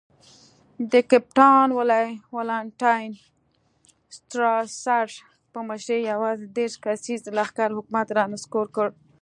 [0.91, 1.67] د کپټان
[2.35, 3.11] والنټاین
[4.15, 5.07] سټراسر
[5.51, 8.87] په مشرۍ یوازې دېرش کسیز لښکر حکومت را نسکور کړ.